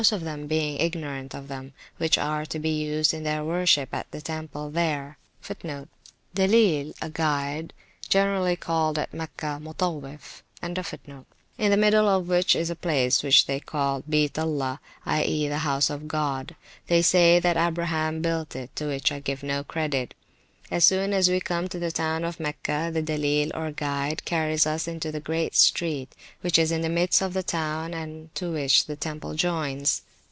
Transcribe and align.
362] 0.01 0.17
of 0.17 0.23
them 0.25 0.41
being 0.47 0.79
ignorant 0.79 1.35
of 1.35 1.47
them) 1.47 1.73
which 1.99 2.17
are 2.17 2.43
to 2.43 2.57
be 2.57 2.71
used 2.71 3.13
in 3.13 3.21
their 3.21 3.43
worship 3.45 3.93
at 3.93 4.09
the 4.09 4.19
temple 4.19 4.71
there; 4.71 5.19
in 5.47 5.87
the 6.33 6.47
middle 11.77 12.09
of 12.09 12.27
which 12.27 12.55
is 12.55 12.71
a 12.71 12.75
place 12.75 13.21
which 13.21 13.45
they 13.45 13.59
call 13.59 14.03
Beat 14.09 14.39
Allah, 14.39 14.79
i.e. 15.05 15.47
the 15.47 15.59
House 15.59 15.91
of 15.91 16.07
God. 16.07 16.55
They 16.87 17.03
say 17.03 17.39
that 17.39 17.55
Abraham 17.55 18.23
built 18.23 18.55
it; 18.55 18.75
to 18.77 18.87
which 18.87 19.11
I 19.11 19.19
give 19.19 19.43
no 19.43 19.63
credit. 19.63 20.15
As 20.69 20.85
soon 20.85 21.11
as 21.11 21.27
we 21.29 21.41
come 21.41 21.67
to 21.67 21.79
the 21.79 21.91
town 21.91 22.23
of 22.23 22.39
Mecca, 22.39 22.91
the 22.93 23.01
Dilleel, 23.03 23.51
or 23.53 23.71
guide, 23.73 24.23
carries 24.23 24.65
us 24.65 24.87
into 24.87 25.11
the 25.11 25.19
great 25.19 25.53
street, 25.53 26.15
which 26.39 26.57
is 26.57 26.71
in 26.71 26.79
the 26.79 26.87
midst 26.87 27.21
of 27.21 27.33
the 27.33 27.43
town, 27.43 27.93
and 27.93 28.33
to 28.35 28.53
which 28.53 28.85
the 28.85 28.95
temple 28.95 29.33
joins. 29.33 30.03